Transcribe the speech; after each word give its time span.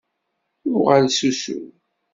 Uɣal 0.73 1.05
s 1.17 1.19
usu! 1.29 1.59